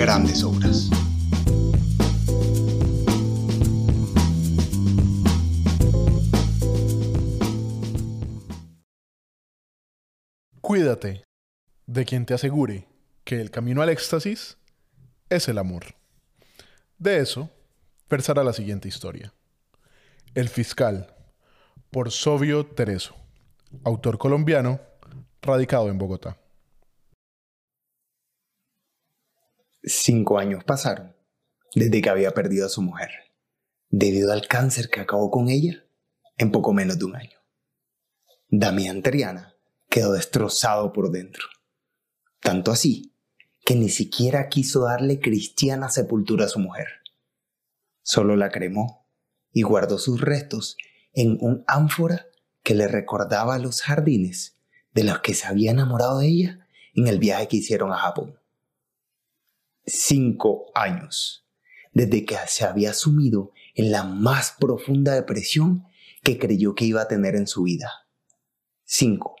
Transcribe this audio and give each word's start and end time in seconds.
grandes 0.00 0.42
obras. 0.44 0.88
Cuídate 10.62 11.24
de 11.86 12.06
quien 12.06 12.24
te 12.24 12.32
asegure 12.32 12.88
que 13.24 13.42
el 13.42 13.50
camino 13.50 13.82
al 13.82 13.90
éxtasis 13.90 14.56
es 15.28 15.48
el 15.48 15.58
amor. 15.58 15.94
De 16.96 17.18
eso 17.18 17.50
versará 18.08 18.42
la 18.42 18.54
siguiente 18.54 18.88
historia. 18.88 19.34
El 20.34 20.48
fiscal, 20.48 21.14
por 21.90 22.10
Sobio 22.10 22.64
Tereso, 22.64 23.16
autor 23.84 24.16
colombiano, 24.16 24.80
radicado 25.42 25.90
en 25.90 25.98
Bogotá. 25.98 26.38
Cinco 29.82 30.38
años 30.38 30.62
pasaron 30.62 31.16
desde 31.74 32.02
que 32.02 32.10
había 32.10 32.32
perdido 32.32 32.66
a 32.66 32.68
su 32.68 32.82
mujer, 32.82 33.08
debido 33.88 34.30
al 34.30 34.46
cáncer 34.46 34.90
que 34.90 35.00
acabó 35.00 35.30
con 35.30 35.48
ella 35.48 35.86
en 36.36 36.52
poco 36.52 36.74
menos 36.74 36.98
de 36.98 37.06
un 37.06 37.16
año. 37.16 37.38
Damián 38.48 39.02
Triana 39.02 39.54
quedó 39.88 40.12
destrozado 40.12 40.92
por 40.92 41.10
dentro, 41.10 41.46
tanto 42.40 42.72
así 42.72 43.14
que 43.64 43.74
ni 43.74 43.88
siquiera 43.88 44.50
quiso 44.50 44.84
darle 44.84 45.18
cristiana 45.18 45.88
sepultura 45.88 46.44
a 46.44 46.48
su 46.48 46.58
mujer. 46.58 46.88
Solo 48.02 48.36
la 48.36 48.50
cremó 48.50 49.08
y 49.50 49.62
guardó 49.62 49.98
sus 49.98 50.20
restos 50.20 50.76
en 51.14 51.38
un 51.40 51.64
ánfora 51.66 52.26
que 52.62 52.74
le 52.74 52.86
recordaba 52.86 53.58
los 53.58 53.80
jardines 53.80 54.58
de 54.92 55.04
los 55.04 55.20
que 55.20 55.32
se 55.32 55.46
había 55.46 55.70
enamorado 55.70 56.18
de 56.18 56.26
ella 56.26 56.68
en 56.94 57.06
el 57.06 57.18
viaje 57.18 57.48
que 57.48 57.56
hicieron 57.56 57.92
a 57.92 57.96
Japón 57.96 58.39
cinco 59.86 60.66
años, 60.74 61.46
desde 61.92 62.24
que 62.24 62.36
se 62.46 62.64
había 62.64 62.92
sumido 62.94 63.52
en 63.74 63.90
la 63.90 64.04
más 64.04 64.56
profunda 64.58 65.14
depresión 65.14 65.84
que 66.22 66.38
creyó 66.38 66.74
que 66.74 66.84
iba 66.84 67.02
a 67.02 67.08
tener 67.08 67.34
en 67.34 67.46
su 67.46 67.62
vida. 67.62 68.06
Cinco, 68.84 69.36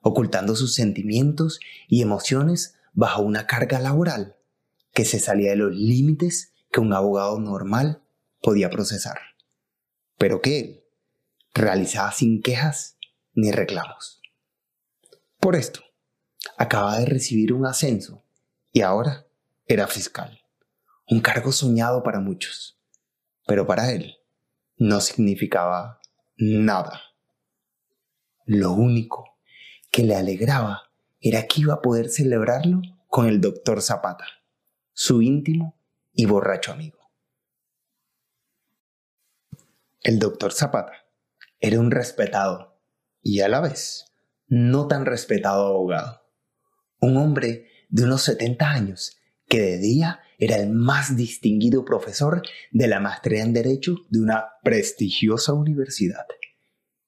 ocultando 0.00 0.56
sus 0.56 0.74
sentimientos 0.74 1.60
y 1.88 2.02
emociones 2.02 2.76
bajo 2.92 3.22
una 3.22 3.46
carga 3.46 3.78
laboral 3.78 4.36
que 4.92 5.04
se 5.04 5.20
salía 5.20 5.50
de 5.50 5.56
los 5.56 5.74
límites 5.74 6.54
que 6.72 6.80
un 6.80 6.92
abogado 6.92 7.38
normal 7.38 8.02
podía 8.40 8.70
procesar, 8.70 9.18
pero 10.18 10.40
que 10.40 10.58
él 10.58 10.84
realizaba 11.54 12.12
sin 12.12 12.42
quejas 12.42 12.96
ni 13.34 13.52
reclamos. 13.52 14.20
Por 15.38 15.56
esto, 15.56 15.80
acaba 16.56 16.98
de 16.98 17.06
recibir 17.06 17.52
un 17.52 17.66
ascenso 17.66 18.24
y 18.72 18.80
ahora 18.80 19.25
era 19.68 19.88
fiscal, 19.88 20.40
un 21.08 21.20
cargo 21.20 21.50
soñado 21.50 22.04
para 22.04 22.20
muchos, 22.20 22.80
pero 23.46 23.66
para 23.66 23.90
él 23.90 24.16
no 24.76 25.00
significaba 25.00 26.00
nada. 26.36 27.02
Lo 28.44 28.72
único 28.72 29.38
que 29.90 30.04
le 30.04 30.14
alegraba 30.14 30.92
era 31.20 31.46
que 31.48 31.62
iba 31.62 31.74
a 31.74 31.82
poder 31.82 32.10
celebrarlo 32.10 32.80
con 33.08 33.26
el 33.26 33.40
doctor 33.40 33.82
Zapata, 33.82 34.26
su 34.92 35.20
íntimo 35.20 35.76
y 36.12 36.26
borracho 36.26 36.72
amigo. 36.72 37.10
El 40.02 40.20
doctor 40.20 40.52
Zapata 40.52 40.92
era 41.58 41.80
un 41.80 41.90
respetado 41.90 42.80
y 43.20 43.40
a 43.40 43.48
la 43.48 43.60
vez 43.60 44.12
no 44.46 44.86
tan 44.86 45.06
respetado 45.06 45.66
abogado, 45.66 46.22
un 47.00 47.16
hombre 47.16 47.68
de 47.88 48.04
unos 48.04 48.22
70 48.22 48.70
años 48.70 49.16
que 49.48 49.60
de 49.60 49.78
día 49.78 50.20
era 50.38 50.56
el 50.56 50.70
más 50.70 51.16
distinguido 51.16 51.84
profesor 51.84 52.42
de 52.70 52.88
la 52.88 53.00
maestría 53.00 53.42
en 53.42 53.52
Derecho 53.52 53.96
de 54.10 54.20
una 54.20 54.46
prestigiosa 54.62 55.52
universidad. 55.52 56.26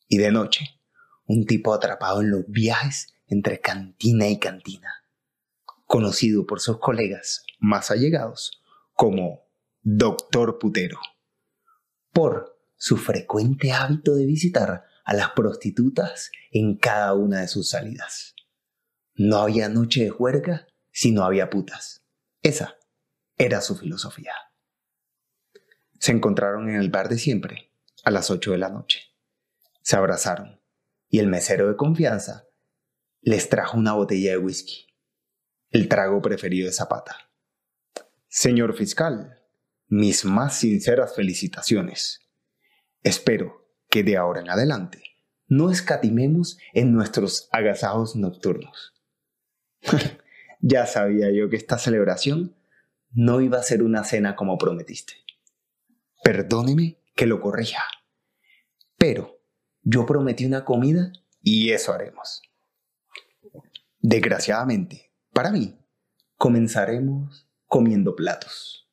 Y 0.06 0.18
de 0.18 0.30
noche, 0.30 0.80
un 1.26 1.44
tipo 1.44 1.74
atrapado 1.74 2.22
en 2.22 2.30
los 2.30 2.44
viajes 2.48 3.12
entre 3.26 3.60
cantina 3.60 4.28
y 4.28 4.38
cantina, 4.38 5.04
conocido 5.84 6.46
por 6.46 6.60
sus 6.60 6.78
colegas 6.78 7.44
más 7.58 7.90
allegados 7.90 8.62
como 8.94 9.42
Doctor 9.82 10.58
Putero, 10.58 10.98
por 12.12 12.58
su 12.76 12.96
frecuente 12.96 13.72
hábito 13.72 14.14
de 14.14 14.24
visitar 14.24 14.84
a 15.04 15.14
las 15.14 15.30
prostitutas 15.30 16.30
en 16.50 16.76
cada 16.76 17.14
una 17.14 17.40
de 17.40 17.48
sus 17.48 17.70
salidas. 17.70 18.34
No 19.14 19.38
había 19.38 19.68
noche 19.68 20.04
de 20.04 20.10
juerga 20.10 20.68
si 20.92 21.12
no 21.12 21.24
había 21.24 21.50
putas 21.50 22.07
esa 22.42 22.76
era 23.36 23.60
su 23.60 23.76
filosofía. 23.76 24.32
Se 25.98 26.12
encontraron 26.12 26.68
en 26.68 26.76
el 26.76 26.90
bar 26.90 27.08
de 27.08 27.18
siempre, 27.18 27.72
a 28.04 28.10
las 28.10 28.30
8 28.30 28.52
de 28.52 28.58
la 28.58 28.68
noche. 28.68 29.02
Se 29.82 29.96
abrazaron 29.96 30.60
y 31.08 31.18
el 31.18 31.26
mesero 31.26 31.68
de 31.68 31.76
confianza 31.76 32.46
les 33.20 33.48
trajo 33.48 33.76
una 33.76 33.94
botella 33.94 34.32
de 34.32 34.38
whisky, 34.38 34.86
el 35.70 35.88
trago 35.88 36.22
preferido 36.22 36.66
de 36.66 36.72
Zapata. 36.72 37.30
Señor 38.28 38.76
fiscal, 38.76 39.42
mis 39.86 40.24
más 40.24 40.58
sinceras 40.58 41.14
felicitaciones. 41.14 42.20
Espero 43.02 43.68
que 43.88 44.02
de 44.02 44.16
ahora 44.16 44.40
en 44.40 44.50
adelante 44.50 45.02
no 45.46 45.70
escatimemos 45.70 46.58
en 46.74 46.92
nuestros 46.92 47.48
agasajos 47.52 48.16
nocturnos. 48.16 48.94
Ya 50.60 50.86
sabía 50.86 51.30
yo 51.30 51.48
que 51.48 51.56
esta 51.56 51.78
celebración 51.78 52.56
no 53.12 53.40
iba 53.40 53.58
a 53.58 53.62
ser 53.62 53.82
una 53.82 54.04
cena 54.04 54.36
como 54.36 54.58
prometiste. 54.58 55.14
Perdóneme 56.22 57.00
que 57.14 57.26
lo 57.26 57.40
corrija, 57.40 57.82
pero 58.96 59.40
yo 59.82 60.04
prometí 60.04 60.44
una 60.44 60.64
comida 60.64 61.12
y 61.40 61.70
eso 61.70 61.92
haremos. 61.92 62.42
Desgraciadamente, 64.00 65.12
para 65.32 65.50
mí, 65.50 65.78
comenzaremos 66.36 67.48
comiendo 67.66 68.14
platos. 68.14 68.88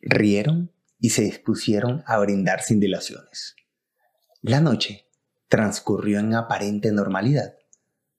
Rieron 0.00 0.72
y 0.98 1.10
se 1.10 1.22
dispusieron 1.22 2.02
a 2.06 2.18
brindar 2.18 2.62
sin 2.62 2.80
dilaciones. 2.80 3.56
La 4.42 4.60
noche 4.60 5.09
transcurrió 5.50 6.20
en 6.20 6.32
aparente 6.32 6.92
normalidad 6.92 7.56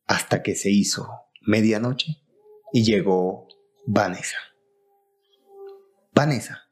hasta 0.06 0.44
que 0.44 0.54
se 0.54 0.70
hizo 0.70 1.10
medianoche 1.42 2.18
y 2.74 2.84
llegó 2.84 3.48
Vanessa. 3.88 4.38
Vanessa 6.14 6.70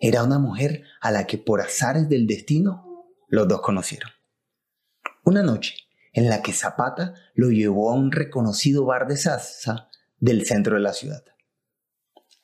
era 0.00 0.22
una 0.22 0.38
mujer 0.38 0.84
a 1.00 1.10
la 1.10 1.26
que 1.26 1.36
por 1.36 1.60
azares 1.60 2.08
del 2.08 2.28
destino 2.28 3.10
los 3.26 3.48
dos 3.48 3.60
conocieron. 3.60 4.10
Una 5.24 5.42
noche 5.42 5.74
en 6.12 6.28
la 6.28 6.42
que 6.42 6.52
Zapata 6.52 7.14
lo 7.34 7.50
llevó 7.50 7.90
a 7.90 7.94
un 7.94 8.12
reconocido 8.12 8.84
bar 8.84 9.08
de 9.08 9.16
salsa 9.16 9.90
del 10.20 10.46
centro 10.46 10.76
de 10.76 10.80
la 10.80 10.92
ciudad. 10.92 11.24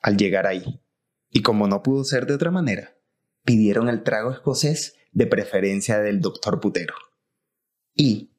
Al 0.01 0.17
llegar 0.17 0.45
ahí, 0.45 0.83
y 1.29 1.41
como 1.41 1.67
no 1.67 1.81
pudo 1.81 2.03
ser 2.03 2.25
de 2.25 2.33
otra 2.33 2.51
manera, 2.51 2.97
pidieron 3.45 3.87
el 3.87 4.03
trago 4.03 4.31
escocés 4.31 4.97
de 5.13 5.25
preferencia 5.25 5.99
del 5.99 6.19
doctor 6.19 6.59
Putero 6.59 6.95
y 7.95 8.31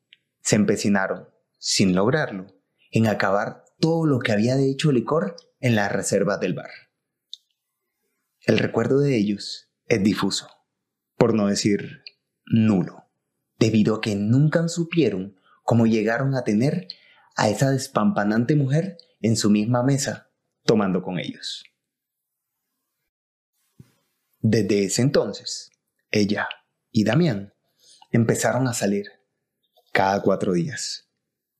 se 0.42 0.56
empecinaron, 0.56 1.28
sin 1.58 1.94
lograrlo, 1.94 2.46
en 2.90 3.06
acabar 3.08 3.64
todo 3.80 4.06
lo 4.06 4.20
que 4.20 4.32
había 4.32 4.56
de 4.56 4.70
hecho 4.70 4.92
licor 4.92 5.36
en 5.60 5.74
las 5.74 5.90
reservas 5.90 6.38
del 6.40 6.54
bar. 6.54 6.70
El 8.42 8.58
recuerdo 8.58 9.00
de 9.00 9.16
ellos 9.16 9.68
es 9.86 10.02
difuso, 10.02 10.48
por 11.16 11.34
no 11.34 11.48
decir 11.48 12.04
nulo, 12.44 13.08
debido 13.58 13.96
a 13.96 14.00
que 14.00 14.14
nunca 14.14 14.68
supieron 14.68 15.36
cómo 15.64 15.86
llegaron 15.86 16.34
a 16.34 16.44
tener 16.44 16.86
a 17.36 17.48
esa 17.48 17.70
despampanante 17.70 18.54
mujer 18.54 18.98
en 19.20 19.36
su 19.36 19.50
misma 19.50 19.82
mesa 19.82 20.30
tomando 20.64 21.02
con 21.02 21.18
ellos. 21.18 21.64
Desde 24.40 24.84
ese 24.84 25.02
entonces, 25.02 25.72
ella 26.10 26.48
y 26.92 27.04
Damián 27.04 27.52
empezaron 28.12 28.68
a 28.68 28.74
salir 28.74 29.15
cada 29.96 30.20
cuatro 30.20 30.52
días, 30.52 31.08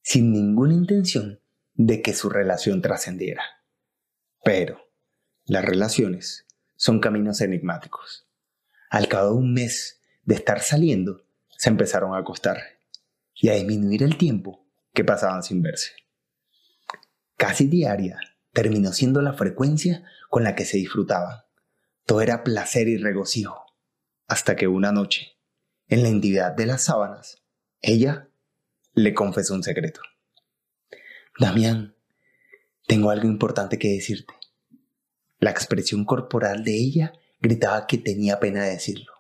sin 0.02 0.30
ninguna 0.30 0.74
intención 0.74 1.40
de 1.72 2.02
que 2.02 2.12
su 2.12 2.28
relación 2.28 2.82
trascendiera. 2.82 3.42
Pero 4.44 4.78
las 5.46 5.64
relaciones 5.64 6.46
son 6.74 7.00
caminos 7.00 7.40
enigmáticos. 7.40 8.28
Al 8.90 9.08
cabo 9.08 9.30
de 9.30 9.36
un 9.36 9.54
mes 9.54 10.02
de 10.24 10.34
estar 10.34 10.60
saliendo, 10.60 11.26
se 11.56 11.70
empezaron 11.70 12.14
a 12.14 12.18
acostar 12.18 12.58
y 13.32 13.48
a 13.48 13.54
disminuir 13.54 14.02
el 14.02 14.18
tiempo 14.18 14.68
que 14.92 15.02
pasaban 15.02 15.42
sin 15.42 15.62
verse. 15.62 15.92
Casi 17.38 17.68
diaria 17.68 18.20
terminó 18.52 18.92
siendo 18.92 19.22
la 19.22 19.32
frecuencia 19.32 20.04
con 20.28 20.44
la 20.44 20.54
que 20.54 20.66
se 20.66 20.76
disfrutaban. 20.76 21.38
Todo 22.04 22.20
era 22.20 22.44
placer 22.44 22.86
y 22.86 22.98
regocijo, 22.98 23.64
hasta 24.26 24.56
que 24.56 24.68
una 24.68 24.92
noche, 24.92 25.38
en 25.88 26.02
la 26.02 26.10
intimidad 26.10 26.52
de 26.52 26.66
las 26.66 26.84
sábanas, 26.84 27.45
ella 27.86 28.28
le 28.94 29.14
confesó 29.14 29.54
un 29.54 29.62
secreto. 29.62 30.00
Damián, 31.38 31.94
tengo 32.86 33.10
algo 33.10 33.28
importante 33.28 33.78
que 33.78 33.92
decirte. 33.92 34.34
La 35.38 35.50
expresión 35.50 36.04
corporal 36.04 36.64
de 36.64 36.76
ella 36.76 37.12
gritaba 37.40 37.86
que 37.86 37.98
tenía 37.98 38.40
pena 38.40 38.64
de 38.64 38.70
decirlo. 38.70 39.12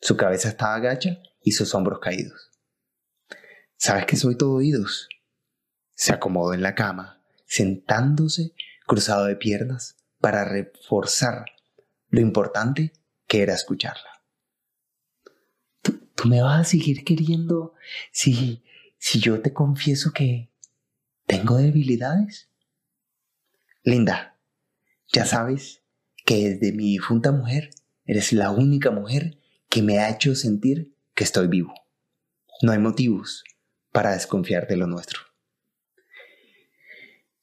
Su 0.00 0.16
cabeza 0.16 0.48
estaba 0.48 0.74
agacha 0.74 1.18
y 1.42 1.52
sus 1.52 1.72
hombros 1.74 2.00
caídos. 2.00 2.50
Sabes 3.76 4.06
que 4.06 4.16
soy 4.16 4.36
todo 4.36 4.54
oídos. 4.54 5.08
Se 5.94 6.12
acomodó 6.12 6.52
en 6.52 6.62
la 6.62 6.74
cama, 6.74 7.22
sentándose 7.46 8.54
cruzado 8.86 9.26
de 9.26 9.36
piernas 9.36 9.96
para 10.18 10.44
reforzar 10.44 11.44
lo 12.08 12.20
importante 12.20 12.92
que 13.28 13.42
era 13.42 13.54
escucharla. 13.54 14.19
¿Tú, 16.20 16.28
me 16.28 16.42
vas 16.42 16.60
a 16.60 16.64
seguir 16.64 17.04
queriendo 17.04 17.74
si, 18.12 18.62
si 18.98 19.20
yo 19.20 19.40
te 19.40 19.52
confieso 19.52 20.12
que 20.12 20.50
tengo 21.26 21.56
debilidades? 21.56 22.50
Linda, 23.82 24.38
ya 25.12 25.24
sabes 25.24 25.82
que 26.26 26.50
desde 26.50 26.72
mi 26.72 26.92
difunta 26.92 27.32
mujer 27.32 27.70
eres 28.04 28.32
la 28.32 28.50
única 28.50 28.90
mujer 28.90 29.38
que 29.68 29.82
me 29.82 29.98
ha 29.98 30.10
hecho 30.10 30.34
sentir 30.34 30.94
que 31.14 31.24
estoy 31.24 31.46
vivo. 31.46 31.72
No 32.62 32.72
hay 32.72 32.78
motivos 32.78 33.44
para 33.92 34.12
desconfiar 34.12 34.66
de 34.66 34.76
lo 34.76 34.86
nuestro. 34.86 35.20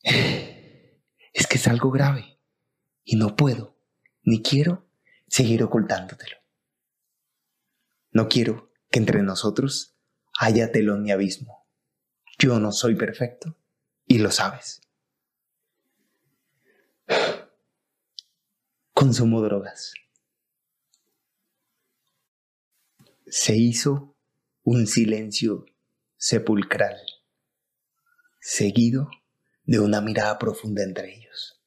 Es 0.04 1.48
que 1.48 1.58
es 1.58 1.68
algo 1.68 1.90
grave 1.92 2.40
y 3.04 3.16
no 3.16 3.36
puedo 3.36 3.78
ni 4.24 4.42
quiero 4.42 4.88
seguir 5.28 5.64
ocultándotelo. 5.64 6.38
No 8.18 8.30
quiero 8.30 8.72
que 8.90 8.98
entre 8.98 9.22
nosotros 9.22 9.96
haya 10.40 10.72
telón 10.72 11.04
ni 11.04 11.12
abismo. 11.12 11.68
Yo 12.40 12.60
no 12.60 12.72
soy 12.72 12.96
perfecto 12.96 13.56
y 14.08 14.18
lo 14.18 14.31
sabes. 14.31 14.81
Consumo 18.92 19.40
drogas. 19.44 19.94
Se 23.28 23.56
hizo 23.56 24.16
un 24.64 24.88
silencio 24.88 25.68
sepulcral, 26.16 27.00
seguido 28.40 29.12
de 29.66 29.80
una 29.80 30.02
mirada 30.02 30.40
profunda 30.40 30.81
entre 30.81 31.14
ellos. 31.14 31.62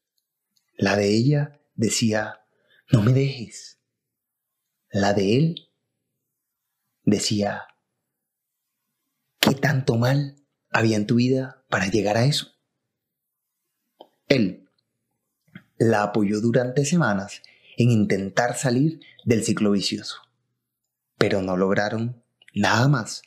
La 0.76 0.96
de 0.96 1.14
ella 1.14 1.60
decía, 1.76 2.44
no 2.90 3.02
me 3.04 3.12
dejes. 3.12 3.78
La 4.90 5.14
de 5.14 5.36
él 5.36 5.69
decía, 7.10 7.66
¿qué 9.40 9.54
tanto 9.54 9.96
mal 9.96 10.36
había 10.70 10.96
en 10.96 11.06
tu 11.06 11.16
vida 11.16 11.64
para 11.68 11.88
llegar 11.88 12.16
a 12.16 12.24
eso? 12.24 12.54
Él 14.28 14.68
la 15.78 16.02
apoyó 16.02 16.40
durante 16.40 16.84
semanas 16.84 17.42
en 17.76 17.90
intentar 17.90 18.56
salir 18.56 19.00
del 19.24 19.44
ciclo 19.44 19.72
vicioso, 19.72 20.16
pero 21.18 21.42
no 21.42 21.56
lograron 21.56 22.22
nada 22.54 22.88
más 22.88 23.22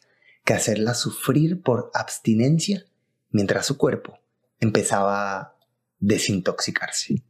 que 0.45 0.53
hacerla 0.53 0.93
sufrir 0.93 1.61
por 1.61 1.91
abstinencia 1.93 2.85
mientras 3.31 3.65
su 3.65 3.77
cuerpo 3.77 4.19
empezaba 4.59 5.39
a 5.39 5.55
desintoxicarse. 5.99 7.23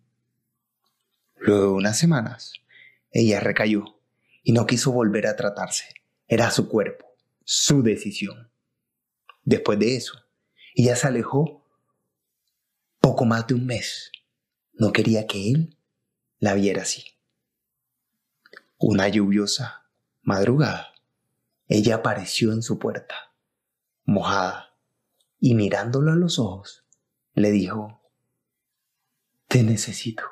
Luego 1.38 1.64
de 1.64 1.74
unas 1.74 1.98
semanas, 1.98 2.54
ella 3.12 3.40
recayó 3.40 4.00
y 4.44 4.52
no 4.52 4.66
quiso 4.66 4.92
volver 4.92 5.28
a 5.28 5.36
tratarse. 5.36 5.86
Era 6.28 6.52
su 6.52 6.68
cuerpo, 6.70 7.06
su 7.44 7.84
decisión. 7.84 8.52
Después 9.44 9.80
de 9.80 9.96
eso, 9.96 10.14
ella 10.76 10.96
se 10.96 11.08
alejó 11.08 11.66
poco 13.00 13.26
más 13.26 13.46
de 13.48 13.56
un 13.56 13.66
mes. 13.66 14.12
No 14.74 14.92
quería 14.92 15.28
que 15.28 15.52
él 15.52 15.78
la 16.40 16.54
viera 16.54 16.84
así. 16.84 17.04
Una 18.78 19.08
lluviosa 19.08 19.86
madrugada, 20.22 20.94
ella 21.68 21.96
apareció 21.96 22.54
en 22.54 22.62
su 22.62 22.80
puerta, 22.80 23.16
mojada, 24.06 24.76
y 25.40 25.56
mirándolo 25.56 26.12
a 26.12 26.16
los 26.16 26.40
ojos, 26.40 26.86
le 27.34 27.52
dijo, 27.52 28.02
Te 29.48 29.64
necesito. 29.64 30.24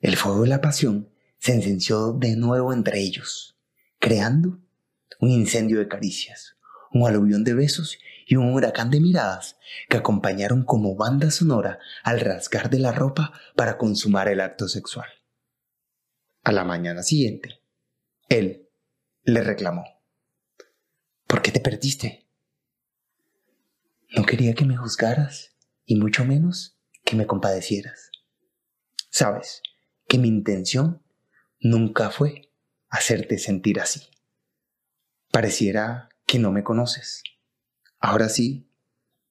El 0.00 0.16
fuego 0.16 0.42
de 0.42 0.48
la 0.48 0.60
pasión 0.60 1.10
se 1.38 1.54
encendió 1.54 2.12
de 2.12 2.36
nuevo 2.36 2.72
entre 2.72 3.00
ellos, 3.00 3.58
creando 4.00 4.58
un 5.20 5.30
incendio 5.30 5.78
de 5.78 5.86
caricias, 5.86 6.56
un 6.90 7.06
aluvión 7.06 7.44
de 7.44 7.54
besos 7.54 7.98
y 8.26 8.36
un 8.36 8.52
huracán 8.52 8.90
de 8.90 9.00
miradas 9.00 9.56
que 9.88 9.98
acompañaron 9.98 10.64
como 10.64 10.96
banda 10.96 11.30
sonora 11.30 11.78
al 12.02 12.20
rasgar 12.20 12.70
de 12.70 12.78
la 12.78 12.92
ropa 12.92 13.32
para 13.54 13.76
consumar 13.76 14.28
el 14.28 14.40
acto 14.40 14.66
sexual. 14.66 15.08
A 16.42 16.52
la 16.52 16.64
mañana 16.64 17.02
siguiente, 17.02 17.60
él 18.28 18.68
le 19.22 19.42
reclamó. 19.42 19.84
¿Por 21.26 21.42
qué 21.42 21.52
te 21.52 21.60
perdiste? 21.60 22.26
No 24.16 24.24
quería 24.24 24.54
que 24.54 24.64
me 24.64 24.76
juzgaras 24.76 25.54
y 25.84 25.96
mucho 25.96 26.24
menos 26.24 26.78
que 27.04 27.16
me 27.16 27.26
compadecieras. 27.26 28.10
Sabes 29.10 29.62
que 30.08 30.18
mi 30.18 30.28
intención 30.28 31.02
nunca 31.60 32.10
fue 32.10 32.49
hacerte 32.90 33.38
sentir 33.38 33.80
así. 33.80 34.10
Pareciera 35.30 36.08
que 36.26 36.38
no 36.38 36.52
me 36.52 36.64
conoces. 36.64 37.22
Ahora 37.98 38.28
sí, 38.28 38.68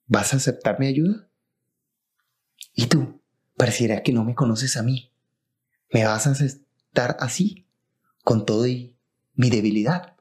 ¿vas 0.08 0.34
a 0.34 0.38
aceptar 0.38 0.80
mi 0.80 0.88
ayuda? 0.88 1.30
¿Y 2.74 2.88
tú? 2.88 3.22
Pareciera 3.58 4.02
que 4.02 4.14
no 4.14 4.24
me 4.24 4.36
conoces 4.36 4.78
a 4.78 4.84
mí. 4.84 5.12
¿Me 5.92 6.06
vas 6.06 6.28
a 6.28 6.32
aceptar 6.32 7.18
así, 7.20 7.68
con 8.24 8.46
todo 8.46 8.66
y 8.68 8.98
mi 9.34 9.50
debilidad? 9.50 10.16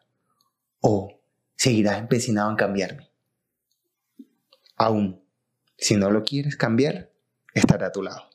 ¿O 0.80 1.20
seguirás 1.56 1.98
empecinado 1.98 2.50
en 2.50 2.56
cambiarme? 2.56 3.10
Aún, 4.76 5.22
si 5.76 5.96
no 5.96 6.10
lo 6.10 6.24
quieres 6.24 6.56
cambiar, 6.56 7.12
estará 7.54 7.88
a 7.88 7.92
tu 7.92 8.02
lado. 8.02 8.27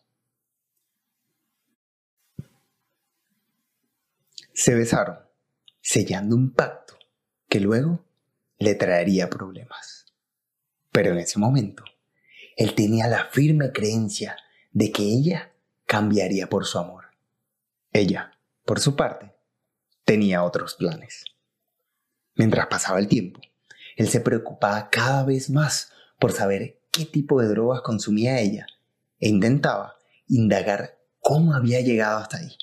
Se 4.53 4.75
besaron, 4.75 5.17
sellando 5.81 6.35
un 6.35 6.53
pacto 6.53 6.97
que 7.49 7.59
luego 7.59 8.05
le 8.59 8.75
traería 8.75 9.29
problemas. 9.29 10.13
Pero 10.91 11.11
en 11.11 11.17
ese 11.17 11.39
momento, 11.39 11.83
él 12.55 12.75
tenía 12.75 13.07
la 13.07 13.25
firme 13.25 13.71
creencia 13.71 14.37
de 14.71 14.91
que 14.91 15.03
ella 15.03 15.53
cambiaría 15.85 16.49
por 16.49 16.65
su 16.65 16.77
amor. 16.77 17.05
Ella, 17.91 18.37
por 18.63 18.79
su 18.79 18.95
parte, 18.95 19.33
tenía 20.05 20.43
otros 20.43 20.75
planes. 20.75 21.25
Mientras 22.35 22.67
pasaba 22.67 22.99
el 22.99 23.07
tiempo, 23.07 23.41
él 23.95 24.07
se 24.07 24.19
preocupaba 24.19 24.89
cada 24.91 25.23
vez 25.23 25.49
más 25.49 25.91
por 26.19 26.31
saber 26.31 26.79
qué 26.91 27.05
tipo 27.05 27.41
de 27.41 27.47
drogas 27.47 27.81
consumía 27.81 28.39
ella 28.39 28.67
e 29.19 29.29
intentaba 29.29 29.97
indagar 30.27 30.99
cómo 31.19 31.53
había 31.55 31.81
llegado 31.81 32.19
hasta 32.19 32.37
ahí. 32.37 32.55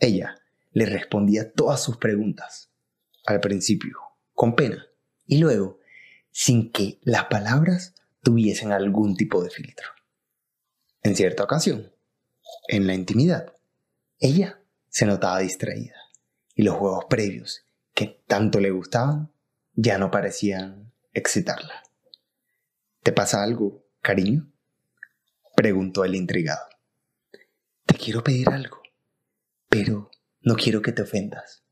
Ella 0.00 0.34
le 0.72 0.86
respondía 0.86 1.52
todas 1.52 1.82
sus 1.82 1.96
preguntas, 1.96 2.70
al 3.26 3.40
principio 3.40 3.98
con 4.34 4.54
pena 4.54 4.86
y 5.26 5.38
luego 5.38 5.80
sin 6.30 6.70
que 6.70 6.98
las 7.02 7.24
palabras 7.24 7.94
tuviesen 8.22 8.72
algún 8.72 9.16
tipo 9.16 9.42
de 9.42 9.50
filtro. 9.50 9.88
En 11.02 11.16
cierta 11.16 11.44
ocasión, 11.44 11.92
en 12.68 12.86
la 12.86 12.94
intimidad, 12.94 13.52
ella 14.20 14.60
se 14.88 15.06
notaba 15.06 15.40
distraída 15.40 15.96
y 16.54 16.62
los 16.62 16.76
juegos 16.76 17.06
previos 17.08 17.64
que 17.94 18.22
tanto 18.26 18.60
le 18.60 18.70
gustaban 18.70 19.32
ya 19.74 19.98
no 19.98 20.10
parecían 20.10 20.92
excitarla. 21.12 21.82
¿Te 23.02 23.12
pasa 23.12 23.42
algo, 23.42 23.84
cariño? 24.00 24.50
Preguntó 25.56 26.04
el 26.04 26.14
intrigado. 26.14 26.66
Te 27.86 27.94
quiero 27.96 28.22
pedir 28.22 28.48
algo, 28.50 28.82
pero 29.68 30.07
no 30.48 30.56
quiero 30.56 30.80
que 30.80 30.92
te 30.92 31.02
ofendas. 31.02 31.62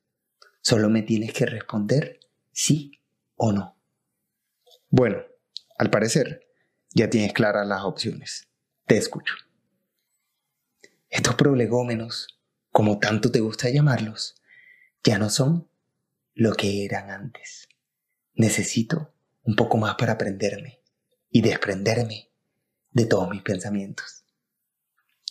Solo 0.61 0.91
me 0.91 1.01
tienes 1.01 1.33
que 1.33 1.47
responder 1.47 2.21
sí 2.53 3.01
o 3.35 3.51
no. 3.51 3.75
Bueno, 4.91 5.23
al 5.79 5.89
parecer, 5.89 6.47
ya 6.91 7.09
tienes 7.09 7.33
claras 7.33 7.67
las 7.67 7.85
opciones. 7.85 8.51
Te 8.85 8.99
escucho. 8.99 9.35
Estos 11.09 11.37
prolegómenos, 11.37 12.39
como 12.71 12.99
tanto 12.99 13.33
te 13.33 13.41
gusta 13.41 13.71
llamarlos, 13.71 14.43
ya 15.03 15.17
no 15.17 15.31
son 15.31 15.71
lo 16.35 16.53
que 16.53 16.85
eran 16.85 17.11
antes. 17.11 17.71
Necesito 18.35 19.15
un 19.43 19.57
poco 19.57 19.79
más 19.79 19.95
para 19.95 20.13
aprenderme 20.13 20.83
y 21.31 21.41
desprenderme 21.41 22.29
de 22.91 23.07
todos 23.07 23.31
mis 23.31 23.41
pensamientos. 23.41 24.27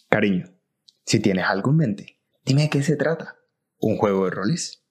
Cariño, 0.09 0.51
si 1.05 1.19
tienes 1.19 1.45
algo 1.45 1.69
en 1.69 1.77
mente, 1.77 2.14
dime 2.45 2.63
de 2.63 2.69
qué 2.69 2.83
se 2.83 2.95
trata. 2.95 3.37
¿Un 3.79 3.97
juego 3.97 4.25
de 4.25 4.31
roles? 4.31 4.83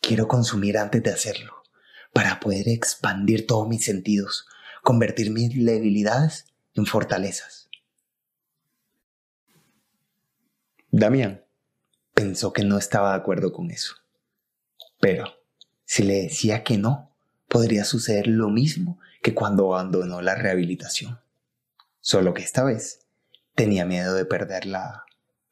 Quiero 0.00 0.28
consumir 0.28 0.78
antes 0.78 1.02
de 1.02 1.10
hacerlo, 1.10 1.52
para 2.12 2.40
poder 2.40 2.68
expandir 2.68 3.46
todos 3.46 3.68
mis 3.68 3.84
sentidos, 3.84 4.46
convertir 4.82 5.30
mis 5.30 5.52
debilidades 5.52 6.46
en 6.74 6.86
fortalezas. 6.86 7.68
Damián 10.90 11.44
pensó 12.14 12.52
que 12.52 12.64
no 12.64 12.78
estaba 12.78 13.10
de 13.10 13.16
acuerdo 13.16 13.52
con 13.52 13.70
eso. 13.70 13.96
Pero 15.00 15.24
si 15.84 16.04
le 16.04 16.22
decía 16.22 16.64
que 16.64 16.78
no, 16.78 17.14
podría 17.48 17.84
suceder 17.84 18.28
lo 18.28 18.48
mismo 18.48 18.98
que 19.22 19.34
cuando 19.34 19.74
abandonó 19.74 20.22
la 20.22 20.34
rehabilitación. 20.36 21.20
Solo 22.00 22.32
que 22.32 22.42
esta 22.42 22.64
vez 22.64 23.00
tenía 23.54 23.84
miedo 23.84 24.14
de 24.14 24.24
perderla 24.24 25.05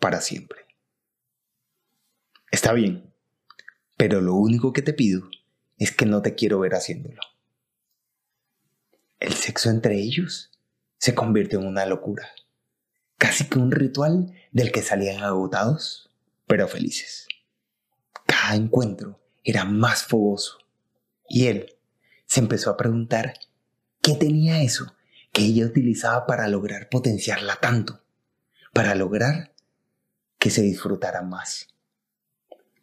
para 0.04 0.20
siempre. 0.20 0.66
Está 2.50 2.75
bien, 2.75 3.11
pero 3.96 4.20
lo 4.20 4.34
único 4.34 4.75
que 4.75 4.82
te 4.82 4.92
pido 4.92 5.30
es 5.78 5.92
que 5.92 6.04
no 6.04 6.20
te 6.20 6.34
quiero 6.34 6.58
ver 6.58 6.75
haciéndolo. 6.75 7.23
El 9.18 9.32
sexo 9.32 9.70
entre 9.70 9.94
ellos 9.94 10.52
se 10.99 11.14
convirtió 11.14 11.58
en 11.58 11.68
una 11.68 11.87
locura, 11.87 12.28
casi 13.16 13.49
que 13.49 13.58
un 13.58 13.70
ritual 13.70 14.34
del 14.52 14.73
que 14.73 14.82
salían 14.82 15.23
agotados, 15.23 16.11
pero 16.46 16.68
felices. 16.68 17.26
Cada 18.26 18.56
encuentro 18.56 19.23
era 19.42 19.64
más 19.64 20.04
fogoso 20.04 20.58
y 21.30 21.46
él 21.46 21.78
se 22.26 22.40
empezó 22.40 22.68
a 22.68 22.76
preguntar 22.76 23.38
qué 24.02 24.12
tenía 24.16 24.61
eso 24.61 24.94
que 25.32 25.44
ella 25.46 25.64
utilizaba 25.64 26.26
para 26.26 26.46
lograr 26.49 26.90
potenciarla 26.90 27.56
tanto, 27.56 28.02
para 28.75 28.94
lograr 28.94 29.53
que 30.44 30.50
se 30.50 30.60
disfrutara 30.60 31.22
más. 31.22 31.68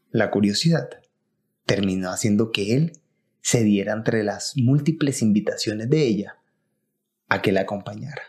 La 0.09 0.31
curiosidad 0.31 0.89
terminó 1.67 2.09
haciendo 2.09 2.51
que 2.51 2.75
él 2.75 2.99
se 3.41 3.63
diera 3.63 3.93
entre 3.93 4.23
las 4.23 4.57
múltiples 4.57 5.21
invitaciones 5.21 5.87
de 5.87 6.01
ella 6.01 6.39
a 7.29 7.43
que 7.43 7.51
la 7.51 7.61
acompañara. 7.61 8.23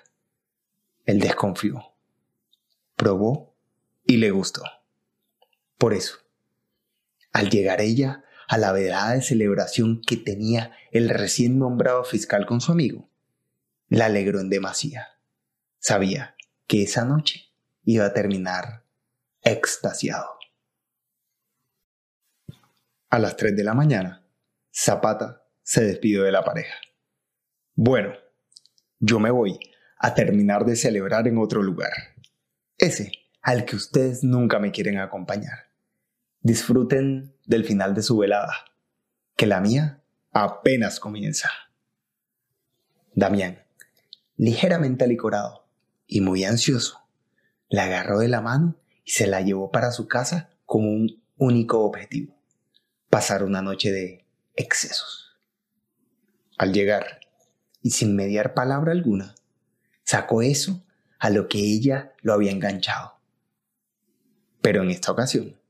Él 1.07 1.19
desconfió, 1.19 1.95
probó 2.95 3.57
y 4.05 4.19
le 4.19 4.31
gustó. 4.31 4.65
Por 5.79 5.95
eso, 5.95 6.17
al 7.33 7.49
llegar 7.49 7.81
ella 7.81 8.25
a 8.49 8.59
la 8.59 8.71
velada 8.71 9.15
de 9.15 9.23
celebración 9.23 10.03
que 10.07 10.19
tenía 10.19 10.73
el 10.91 11.09
recién 11.09 11.59
nombrado 11.59 12.05
fiscal 12.05 12.45
con 12.45 12.61
su 12.61 12.71
amigo, 12.71 13.09
la 13.89 14.05
alegró 14.05 14.41
en 14.41 14.51
demasía. 14.51 15.19
Sabía 15.79 16.37
que 16.67 16.83
esa 16.83 17.07
noche 17.07 17.51
iba 17.87 18.05
a 18.05 18.13
terminar 18.13 18.82
extasiado. 19.43 20.39
A 23.11 23.19
las 23.19 23.37
3 23.37 23.57
de 23.57 23.65
la 23.65 23.75
mañana, 23.75 24.27
Zapata 24.73 25.45
se 25.63 25.85
despidió 25.85 26.23
de 26.23 26.33
la 26.33 26.45
pareja. 26.45 26.75
Bueno, 27.75 28.15
yo 28.99 29.19
me 29.19 29.31
voy 29.31 29.59
a 29.99 30.15
terminar 30.15 30.65
de 30.65 30.77
celebrar 30.77 31.29
en 31.29 31.39
otro 31.39 31.63
lugar. 31.63 31.93
Ese 32.79 33.13
al 33.43 33.65
que 33.65 33.77
ustedes 33.77 34.23
nunca 34.23 34.59
me 34.59 34.71
quieren 34.71 34.99
acompañar. 34.99 35.71
Disfruten 36.41 37.37
del 37.45 37.65
final 37.65 37.95
de 37.95 38.03
su 38.03 38.17
velada, 38.17 38.55
que 39.37 39.47
la 39.47 39.61
mía 39.61 40.03
apenas 40.33 41.01
comienza. 41.01 41.51
Damián, 43.15 43.63
ligeramente 44.37 45.05
alicorado 45.05 45.69
y 46.07 46.21
muy 46.21 46.45
ansioso, 46.45 47.01
la 47.69 47.85
agarró 47.85 48.19
de 48.21 48.29
la 48.29 48.41
mano 48.41 48.77
y 49.05 49.13
se 49.13 49.27
la 49.27 49.41
llevó 49.41 49.71
para 49.71 49.91
su 49.91 50.09
casa 50.09 50.51
con 50.67 50.85
un 50.85 51.23
único 51.37 51.85
objetivo 51.85 52.43
pasar 53.13 53.45
una 53.45 53.61
noche 53.61 53.93
de 53.93 54.25
excesos. 54.57 55.37
Al 56.57 56.73
llegar, 56.73 57.21
y 57.83 57.91
sin 57.91 58.17
mediar 58.17 58.55
palabra 58.55 58.93
alguna, 58.93 59.35
sacó 60.03 60.41
eso 60.41 60.83
a 61.19 61.29
lo 61.29 61.47
que 61.47 61.59
ella 61.59 62.15
lo 62.23 62.33
había 62.33 62.53
enganchado. 62.53 63.21
Pero 64.63 64.83
en 64.83 64.91
esta 64.91 65.13
ocasión, 65.13 65.61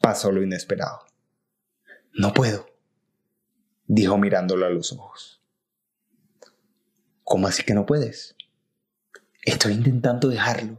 pasó 0.00 0.32
lo 0.32 0.42
inesperado. 0.42 1.00
No 2.14 2.32
puedo, 2.32 2.66
dijo 3.86 4.16
mirándolo 4.16 4.64
a 4.64 4.70
los 4.70 4.92
ojos. 4.92 5.42
¿Cómo 7.24 7.46
así 7.46 7.62
que 7.62 7.74
no 7.74 7.84
puedes? 7.84 8.36
Estoy 9.44 9.74
intentando 9.74 10.28
dejarlo 10.28 10.78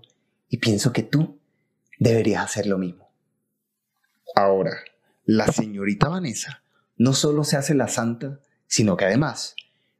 y 0.53 0.57
pienso 0.57 0.93
que 0.93 1.01
tú 1.01 1.39
deberías 1.97 2.43
hacer 2.43 2.67
lo 2.67 2.77
mismo. 2.77 3.11
Ahora, 4.35 4.75
la 5.25 5.47
señorita 5.47 6.09
Vanessa 6.09 6.63
no 6.95 7.13
solo 7.13 7.43
se 7.43 7.57
hace 7.57 7.73
la 7.73 7.87
santa, 7.87 8.39
sino 8.67 8.95
que 8.95 9.05
además 9.05 9.55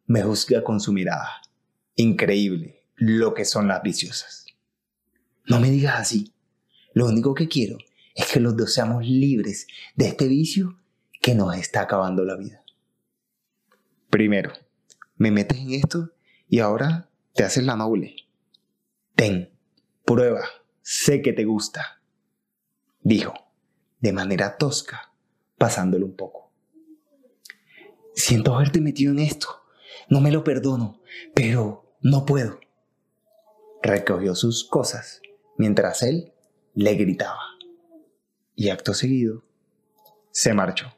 me 0.06 0.22
juzga 0.22 0.64
con 0.64 0.80
su 0.80 0.94
mirada. 0.94 1.42
Increíble 1.96 2.84
lo 2.94 3.34
que 3.34 3.46
son 3.46 3.68
las 3.68 3.82
viciosas. 3.82 4.46
No 5.48 5.60
me 5.60 5.72
digas 5.72 6.00
así. 6.00 6.36
Lo 6.94 7.08
único 7.08 7.34
que 7.34 7.48
quiero 7.48 7.80
es 8.14 8.28
que 8.28 8.40
los 8.40 8.56
dos 8.56 8.76
seamos 8.76 9.08
libres 9.08 9.66
de 9.96 10.10
este 10.10 10.28
vicio 10.28 10.78
que 11.20 11.34
nos 11.34 11.58
está 11.58 11.82
acabando 11.82 12.24
la 12.26 12.38
vida. 12.38 12.64
Primero, 14.12 14.54
me 15.16 15.32
metes 15.32 15.58
en 15.58 15.74
esto 15.74 16.12
y 16.48 16.60
ahora 16.60 17.10
te 17.34 17.44
haces 17.44 17.64
la 17.64 17.76
noble. 17.76 18.18
Ten, 19.16 19.53
prueba, 20.06 20.46
sé 20.82 21.22
que 21.22 21.34
te 21.34 21.46
gusta. 21.46 22.02
Dijo, 23.02 23.34
de 24.00 24.14
manera 24.14 24.58
tosca, 24.58 25.14
pasándolo 25.58 26.06
un 26.06 26.16
poco. 26.16 26.52
Siento 28.16 28.54
haberte 28.54 28.82
metido 28.82 29.12
en 29.12 29.20
esto. 29.20 29.48
No 30.10 30.22
me 30.22 30.32
lo 30.32 30.44
perdono, 30.44 31.02
pero 31.34 31.98
no 32.02 32.26
puedo. 32.26 32.60
Recogió 33.82 34.36
sus 34.36 34.64
cosas 34.64 35.22
mientras 35.58 36.04
él 36.04 36.34
le 36.74 36.96
gritaba. 36.96 37.42
Y 38.56 38.70
acto 38.70 38.94
seguido, 38.94 39.44
se 40.32 40.54
marchó. 40.54 40.94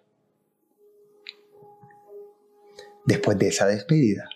Después 3.06 3.38
de 3.38 3.48
esa 3.50 3.68
despedida, 3.68 4.28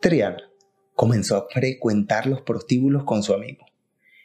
Triana 0.00 0.50
comenzó 0.94 1.36
a 1.36 1.48
frecuentar 1.48 2.26
los 2.26 2.42
prostíbulos 2.42 3.04
con 3.04 3.22
su 3.22 3.32
amigo, 3.32 3.64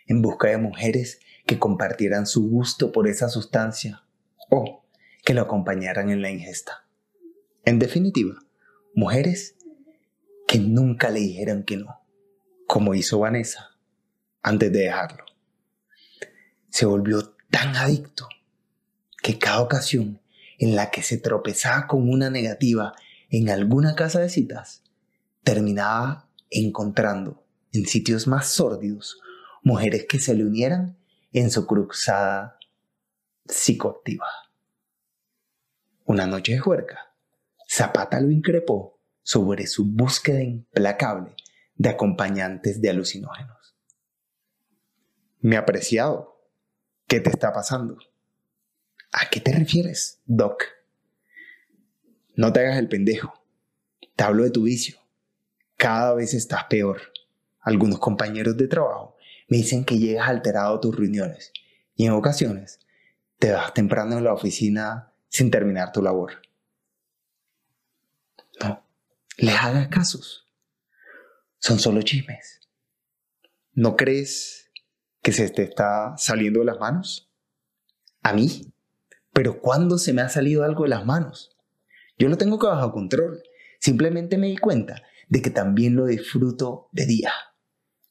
en 0.09 0.21
busca 0.21 0.49
de 0.49 0.57
mujeres 0.57 1.21
que 1.45 1.57
compartieran 1.57 2.27
su 2.27 2.49
gusto 2.49 2.91
por 2.91 3.07
esa 3.07 3.29
sustancia 3.29 4.03
o 4.49 4.83
que 5.23 5.33
lo 5.33 5.41
acompañaran 5.41 6.09
en 6.09 6.21
la 6.21 6.29
ingesta. 6.29 6.85
En 7.63 7.79
definitiva, 7.79 8.35
mujeres 8.93 9.55
que 10.47 10.59
nunca 10.59 11.09
le 11.11 11.19
dijeran 11.21 11.63
que 11.63 11.77
no, 11.77 12.01
como 12.67 12.95
hizo 12.95 13.19
Vanessa 13.19 13.77
antes 14.41 14.71
de 14.73 14.79
dejarlo. 14.79 15.23
Se 16.69 16.85
volvió 16.85 17.35
tan 17.51 17.75
adicto 17.75 18.27
que 19.21 19.37
cada 19.37 19.61
ocasión 19.61 20.19
en 20.57 20.75
la 20.75 20.89
que 20.91 21.03
se 21.03 21.17
tropezaba 21.17 21.87
con 21.87 22.09
una 22.09 22.29
negativa 22.29 22.93
en 23.29 23.49
alguna 23.49 23.95
casa 23.95 24.19
de 24.19 24.29
citas, 24.29 24.83
terminaba 25.43 26.27
encontrando 26.49 27.45
en 27.71 27.85
sitios 27.85 28.27
más 28.27 28.47
sórdidos 28.47 29.19
mujeres 29.63 30.05
que 30.07 30.19
se 30.19 30.33
le 30.33 30.45
unieran 30.45 30.97
en 31.31 31.51
su 31.51 31.65
cruzada 31.65 32.57
psicoactiva. 33.45 34.27
Una 36.05 36.25
noche 36.25 36.53
de 36.53 36.59
juerga, 36.59 37.13
Zapata 37.69 38.19
lo 38.19 38.31
increpó 38.31 38.99
sobre 39.21 39.67
su 39.67 39.85
búsqueda 39.85 40.41
implacable 40.41 41.35
de 41.75 41.89
acompañantes 41.89 42.81
de 42.81 42.89
alucinógenos. 42.89 43.75
Mi 45.39 45.55
apreciado, 45.55 46.49
¿qué 47.07 47.19
te 47.19 47.29
está 47.29 47.53
pasando? 47.53 47.97
¿A 49.11 49.29
qué 49.29 49.39
te 49.39 49.51
refieres, 49.51 50.19
Doc? 50.25 50.63
No 52.35 52.51
te 52.53 52.61
hagas 52.61 52.77
el 52.77 52.89
pendejo. 52.89 53.33
Te 54.15 54.23
hablo 54.23 54.43
de 54.43 54.51
tu 54.51 54.63
vicio. 54.63 54.97
Cada 55.77 56.13
vez 56.13 56.33
estás 56.33 56.65
peor. 56.65 57.01
Algunos 57.61 57.99
compañeros 57.99 58.57
de 58.57 58.67
trabajo 58.67 59.15
me 59.49 59.57
dicen 59.57 59.83
que 59.83 59.97
llegas 59.97 60.29
alterado 60.29 60.75
a 60.75 60.79
tus 60.79 60.95
reuniones 60.95 61.51
y 61.95 62.05
en 62.05 62.13
ocasiones 62.13 62.79
te 63.39 63.51
vas 63.51 63.73
temprano 63.73 64.17
en 64.17 64.23
la 64.23 64.33
oficina 64.33 65.13
sin 65.27 65.51
terminar 65.51 65.91
tu 65.91 66.01
labor. 66.01 66.41
No, 68.61 68.85
les 69.37 69.55
hagas 69.55 69.87
casos. 69.89 70.47
son 71.57 71.79
solo 71.79 72.01
chismes. 72.03 72.61
¿No 73.73 73.95
crees 73.95 74.71
que 75.21 75.31
se 75.31 75.49
te 75.49 75.63
está 75.63 76.15
saliendo 76.17 76.59
de 76.59 76.65
las 76.65 76.79
manos? 76.79 77.29
A 78.21 78.33
mí. 78.33 78.73
Pero 79.33 79.59
¿cuándo 79.59 79.97
se 79.97 80.13
me 80.13 80.21
ha 80.21 80.29
salido 80.29 80.63
algo 80.63 80.83
de 80.83 80.89
las 80.89 81.05
manos? 81.05 81.57
Yo 82.17 82.29
lo 82.29 82.37
tengo 82.37 82.59
que 82.59 82.67
bajo 82.67 82.91
control. 82.91 83.41
Simplemente 83.79 84.37
me 84.37 84.47
di 84.47 84.57
cuenta 84.57 85.01
de 85.27 85.41
que 85.41 85.49
también 85.49 85.95
lo 85.95 86.05
disfruto 86.05 86.89
de 86.91 87.05
día. 87.05 87.31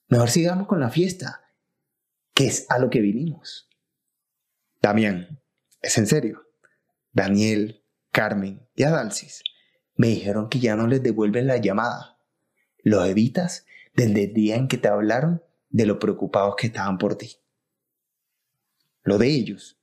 Mejor 0.08 0.30
sigamos 0.30 0.66
con 0.66 0.80
la 0.80 0.90
fiesta, 0.90 1.42
que 2.34 2.46
es 2.46 2.66
a 2.70 2.78
lo 2.78 2.88
que 2.88 3.00
vinimos. 3.00 3.68
Damián, 4.80 5.42
es 5.82 5.98
en 5.98 6.06
serio. 6.06 6.46
Daniel, 7.12 7.84
Carmen 8.10 8.66
y 8.74 8.84
Adalcis 8.84 9.42
me 9.96 10.08
dijeron 10.08 10.48
que 10.48 10.60
ya 10.60 10.76
no 10.76 10.86
les 10.86 11.02
devuelven 11.02 11.46
la 11.46 11.58
llamada. 11.58 12.18
Los 12.78 13.06
evitas 13.06 13.66
desde 13.94 14.24
el 14.24 14.32
día 14.32 14.56
en 14.56 14.68
que 14.68 14.78
te 14.78 14.88
hablaron 14.88 15.42
de 15.68 15.84
lo 15.84 15.98
preocupados 15.98 16.54
que 16.56 16.68
estaban 16.68 16.96
por 16.96 17.16
ti. 17.16 17.36
Lo 19.02 19.18
de 19.18 19.28
ellos 19.28 19.78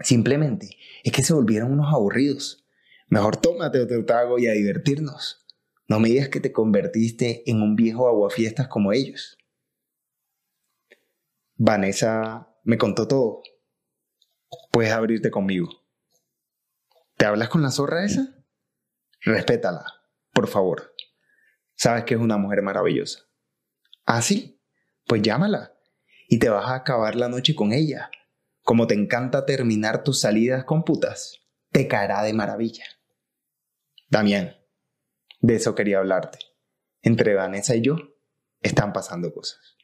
simplemente 0.00 0.76
es 1.02 1.12
que 1.12 1.24
se 1.24 1.32
volvieron 1.32 1.72
unos 1.72 1.92
aburridos. 1.92 2.64
Mejor 3.08 3.38
tómate 3.38 3.80
otro 3.80 4.04
trago 4.04 4.38
y 4.38 4.46
a 4.46 4.52
divertirnos. 4.52 5.45
No 5.88 6.00
me 6.00 6.08
digas 6.08 6.28
que 6.28 6.40
te 6.40 6.52
convertiste 6.52 7.48
en 7.48 7.62
un 7.62 7.76
viejo 7.76 8.08
aguafiestas 8.08 8.68
como 8.68 8.92
ellos. 8.92 9.38
Vanessa 11.54 12.54
me 12.64 12.76
contó 12.76 13.06
todo. 13.06 13.42
Puedes 14.72 14.92
abrirte 14.92 15.30
conmigo. 15.30 15.68
¿Te 17.16 17.24
hablas 17.24 17.48
con 17.48 17.62
la 17.62 17.70
zorra 17.70 18.04
esa? 18.04 18.44
Respétala, 19.20 19.84
por 20.32 20.48
favor. 20.48 20.94
Sabes 21.74 22.04
que 22.04 22.14
es 22.14 22.20
una 22.20 22.36
mujer 22.36 22.62
maravillosa. 22.62 23.20
¿Ah, 24.04 24.22
sí? 24.22 24.60
Pues 25.06 25.22
llámala 25.22 25.72
y 26.28 26.38
te 26.38 26.48
vas 26.48 26.66
a 26.66 26.74
acabar 26.74 27.14
la 27.14 27.28
noche 27.28 27.54
con 27.54 27.72
ella. 27.72 28.10
Como 28.62 28.86
te 28.86 28.94
encanta 28.94 29.46
terminar 29.46 30.02
tus 30.02 30.20
salidas 30.20 30.64
con 30.64 30.84
putas, 30.84 31.40
te 31.70 31.86
caerá 31.86 32.22
de 32.22 32.32
maravilla. 32.32 32.84
Damián, 34.08 34.56
de 35.46 35.54
eso 35.54 35.74
quería 35.74 35.98
hablarte. 35.98 36.38
Entre 37.02 37.34
Vanessa 37.34 37.76
y 37.76 37.82
yo 37.82 37.96
están 38.60 38.92
pasando 38.92 39.32
cosas. 39.32 39.76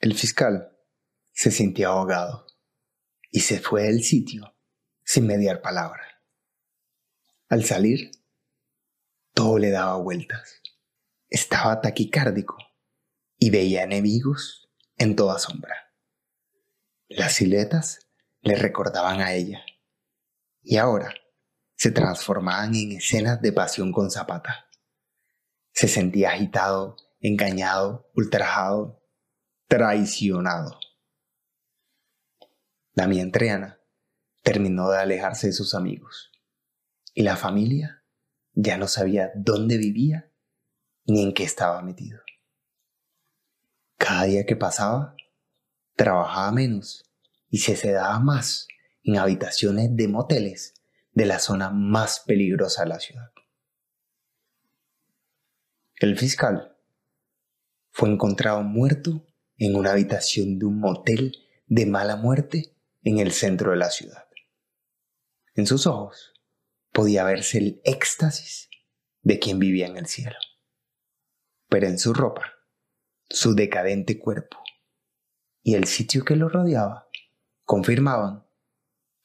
El 0.00 0.14
fiscal 0.14 0.76
se 1.32 1.52
sintió 1.52 1.90
ahogado 1.90 2.46
y 3.30 3.40
se 3.40 3.60
fue 3.60 3.84
del 3.84 4.02
sitio 4.02 4.56
sin 5.04 5.26
mediar 5.26 5.62
palabra. 5.62 6.24
Al 7.48 7.64
salir, 7.64 8.10
todo 9.32 9.58
le 9.58 9.70
daba 9.70 9.96
vueltas. 9.96 10.60
Estaba 11.28 11.80
taquicárdico 11.80 12.56
y 13.38 13.50
veía 13.50 13.84
enemigos 13.84 14.68
en 14.96 15.14
toda 15.14 15.38
sombra. 15.38 15.94
Las 17.08 17.34
siluetas 17.34 18.08
le 18.40 18.56
recordaban 18.56 19.20
a 19.20 19.34
ella 19.34 19.64
y 20.62 20.76
ahora 20.76 21.14
se 21.76 21.90
transformaban 21.90 22.74
en 22.74 22.92
escenas 22.92 23.40
de 23.40 23.52
pasión 23.52 23.92
con 23.92 24.10
Zapata. 24.10 24.68
Se 25.72 25.88
sentía 25.88 26.30
agitado, 26.30 26.96
engañado, 27.20 28.10
ultrajado, 28.14 29.02
traicionado. 29.66 30.78
Damián 32.92 33.32
Triana 33.32 33.80
terminó 34.42 34.90
de 34.90 34.98
alejarse 34.98 35.48
de 35.48 35.52
sus 35.52 35.74
amigos 35.74 36.30
y 37.14 37.22
la 37.22 37.36
familia 37.36 38.04
ya 38.52 38.76
no 38.76 38.88
sabía 38.88 39.30
dónde 39.34 39.78
vivía 39.78 40.30
ni 41.04 41.22
en 41.22 41.32
qué 41.32 41.44
estaba 41.44 41.82
metido. 41.82 42.20
Cada 43.96 44.24
día 44.24 44.44
que 44.44 44.56
pasaba, 44.56 45.14
trabajaba 45.94 46.52
menos 46.52 47.04
y 47.48 47.58
se 47.58 47.76
sedaba 47.76 48.18
más 48.20 48.66
en 49.02 49.16
habitaciones 49.16 49.96
de 49.96 50.08
moteles 50.08 50.74
de 51.12 51.26
la 51.26 51.38
zona 51.38 51.70
más 51.70 52.20
peligrosa 52.20 52.82
de 52.82 52.88
la 52.88 53.00
ciudad. 53.00 53.30
El 55.96 56.18
fiscal 56.18 56.76
fue 57.90 58.08
encontrado 58.08 58.62
muerto 58.62 59.26
en 59.58 59.76
una 59.76 59.92
habitación 59.92 60.58
de 60.58 60.66
un 60.66 60.80
motel 60.80 61.36
de 61.66 61.86
mala 61.86 62.16
muerte 62.16 62.74
en 63.02 63.18
el 63.18 63.32
centro 63.32 63.72
de 63.72 63.76
la 63.76 63.90
ciudad. 63.90 64.26
En 65.54 65.66
sus 65.66 65.86
ojos 65.86 66.32
podía 66.92 67.24
verse 67.24 67.58
el 67.58 67.80
éxtasis 67.84 68.70
de 69.22 69.38
quien 69.38 69.58
vivía 69.58 69.86
en 69.86 69.96
el 69.96 70.06
cielo. 70.06 70.36
Pero 71.68 71.86
en 71.86 71.98
su 71.98 72.14
ropa, 72.14 72.54
su 73.28 73.54
decadente 73.54 74.18
cuerpo 74.18 74.58
y 75.62 75.74
el 75.74 75.84
sitio 75.84 76.24
que 76.24 76.36
lo 76.36 76.48
rodeaba 76.48 77.08
confirmaban 77.64 78.46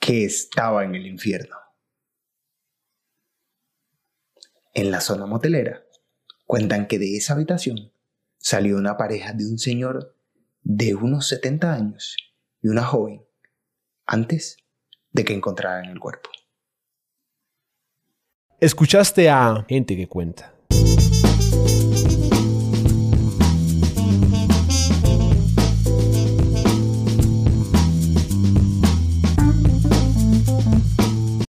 que 0.06 0.24
estaba 0.24 0.84
en 0.84 0.94
el 0.94 1.08
infierno. 1.08 1.56
En 4.76 4.92
la 4.92 5.02
zona 5.02 5.26
motelera 5.26 5.84
cuentan 6.46 6.88
que 6.88 7.00
de 7.00 7.18
esa 7.18 7.34
habitación 7.34 7.92
salió 8.38 8.78
una 8.78 8.98
pareja 8.98 9.34
de 9.34 9.48
un 9.48 9.58
señor 9.58 10.16
de 10.62 10.94
unos 10.94 11.28
70 11.30 11.74
años 11.74 12.18
y 12.62 12.68
una 12.68 12.84
joven 12.84 13.26
antes 14.06 14.58
de 15.10 15.26
que 15.26 15.34
encontraran 15.34 15.86
el 15.86 16.00
cuerpo. 16.00 16.30
Escuchaste 18.60 19.28
a 19.28 19.66
Gente 19.68 19.96
que 19.96 20.08
Cuenta. 20.08 20.54